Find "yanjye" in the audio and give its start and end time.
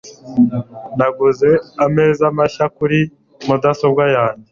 4.15-4.47